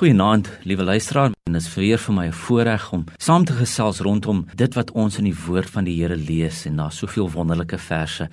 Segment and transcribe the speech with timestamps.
[0.00, 1.30] Goeienaand, liewe luisteraar.
[1.42, 4.90] En dit is weer vir my 'n voorreg om saam te gesels rondom dit wat
[4.90, 8.28] ons in die woord van die Here lees en daar's soveel wonderlike verse.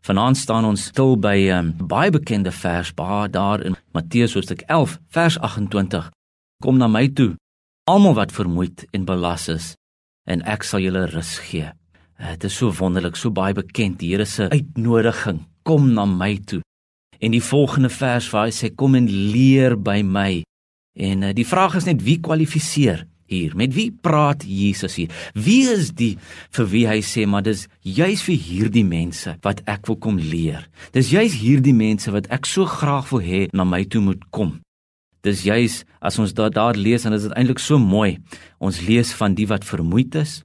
[0.00, 4.60] Vanaand staan ons stil by 'n um, baie bekende vers, baie daar in Matteus hoofstuk
[4.66, 6.10] 11, vers 28.
[6.60, 7.36] Kom na my toe,
[7.84, 9.74] almal wat vermoeid en belas is,
[10.24, 11.70] en ek sal julle rus gee.
[12.18, 15.46] Dit is so wonderlik, so baie bekend, die Here se uitnodiging.
[15.62, 16.60] Kom na my toe.
[17.20, 20.42] En die volgende vers waar hy sê kom en leer by my
[20.92, 23.54] En uh, die vraag is net wie kwalifiseer hier?
[23.56, 25.12] Met wie praat Jesus hier?
[25.32, 26.18] Wie is die
[26.52, 30.68] vir wie hy sê maar dis juis vir hierdie mense wat ek wil kom leer.
[30.92, 34.58] Dis juis hierdie mense wat ek so graag wil hê na my toe moet kom.
[35.24, 38.18] Dis juis as ons daar daar lees en dit is eintlik so mooi.
[38.60, 40.40] Ons lees van die wat vermoeid is,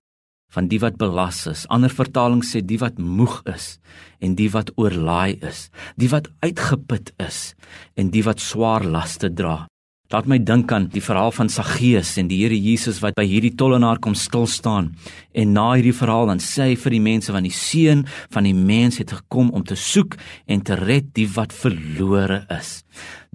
[0.53, 1.65] van die wat belas is.
[1.73, 3.79] Ander vertalings sê die wat moeg is
[4.23, 5.67] en die wat oorlaai is,
[5.99, 7.51] die wat uitgeput is
[7.97, 9.65] en die wat swaar laste dra.
[10.07, 13.51] Laat my dink aan die verhaal van Saggeus en die Here Jesus wat by hierdie
[13.59, 14.93] tollenaar kom stil staan.
[15.35, 18.53] En na hierdie verhaal dan sê hy vir die mense van die seun van die
[18.55, 20.15] mens het gekom om te soek
[20.47, 22.85] en te red die wat verlore is.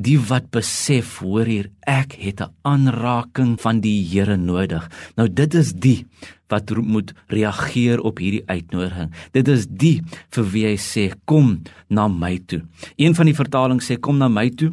[0.00, 4.88] Die wat besef, hoor hier, ek het 'n aanraking van die Here nodig.
[5.16, 6.06] Nou dit is die
[6.48, 9.12] wat moet reageer op hierdie uitnodiging.
[9.32, 12.62] Dit is die vir wie hy sê kom na my toe.
[12.96, 14.72] Een van die vertalings sê kom na my toe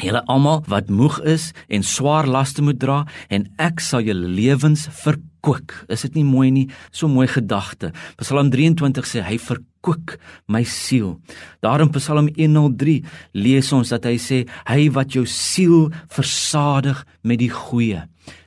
[0.00, 4.86] Julle almal wat moeg is en swaar laste moet dra en ek sal julle lewens
[5.02, 5.74] verkoop.
[5.92, 6.66] Is dit nie mooi nie?
[6.88, 7.92] So mooi gedagte.
[8.22, 10.16] Psalm 23 sê hy verkoop
[10.48, 11.18] my siel.
[11.60, 12.96] Daar in Psalm 103
[13.36, 18.06] lees ons dat hy sê hy wat jou siel versadig met die goeie.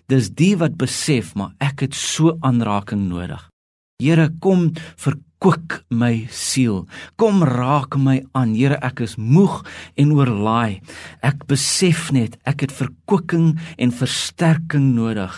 [0.10, 3.53] Dis die wat besef maar ek het so aanraking nodig.
[4.02, 6.88] Here kom verkoop my siel.
[7.16, 8.56] Kom raak my aan.
[8.58, 9.62] Here, ek is moeg
[10.00, 10.82] en oorlaai.
[11.22, 15.38] Ek besef net ek het verkoeking en versterking nodig.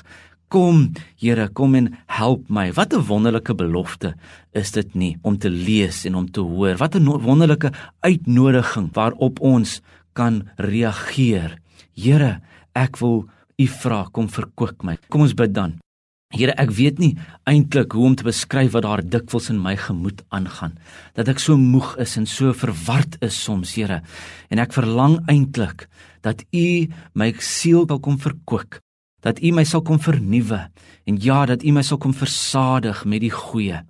[0.53, 2.71] Kom, Here, kom en help my.
[2.71, 4.15] Wat 'n wonderlike belofte
[4.53, 6.77] is dit nie om te lees en om te hoor.
[6.77, 9.81] Wat 'n wonderlike uitnodiging waarop ons
[10.13, 11.59] kan reageer.
[11.93, 12.41] Here,
[12.73, 14.97] ek wil U vra kom verkoop my.
[15.07, 15.84] Kom ons bid dan.
[16.35, 17.13] Here, ek weet nie
[17.47, 20.75] eintlik hoe om te beskryf wat daar dikwels in my gemoed aangaan.
[21.15, 24.01] Dat ek so moeg is en so verward is soms, Here.
[24.51, 25.87] En ek verlang eintlik
[26.25, 26.67] dat U
[27.15, 28.79] my siel wil kom verkoop,
[29.23, 30.65] dat U my sal kom vernuwe
[31.05, 33.83] en ja, dat U my sal kom versadig met die goeie.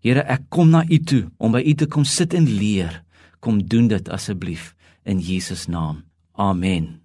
[0.00, 3.02] Here, ek kom na U toe om by U te kom sit en leer.
[3.40, 4.72] Kom doen dit asseblief
[5.04, 6.04] in Jesus naam.
[6.36, 6.99] Amen.